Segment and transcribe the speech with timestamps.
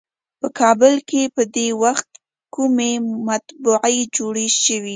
[0.39, 2.09] په کابل کې په دې وخت
[2.55, 2.91] کومې
[3.27, 4.89] مطبعې جوړې شوې.